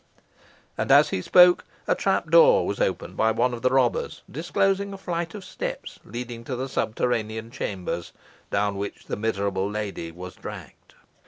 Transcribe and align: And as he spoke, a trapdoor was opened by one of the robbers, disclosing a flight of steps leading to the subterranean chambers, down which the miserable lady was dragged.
And 0.79 0.91
as 0.91 1.09
he 1.09 1.21
spoke, 1.21 1.63
a 1.87 1.93
trapdoor 1.93 2.65
was 2.65 2.81
opened 2.81 3.15
by 3.15 3.29
one 3.29 3.53
of 3.53 3.61
the 3.61 3.69
robbers, 3.69 4.23
disclosing 4.31 4.93
a 4.93 4.97
flight 4.97 5.35
of 5.35 5.45
steps 5.45 5.99
leading 6.03 6.43
to 6.45 6.55
the 6.55 6.67
subterranean 6.67 7.51
chambers, 7.51 8.11
down 8.49 8.77
which 8.77 9.05
the 9.05 9.15
miserable 9.15 9.69
lady 9.69 10.11
was 10.11 10.33
dragged. 10.33 10.95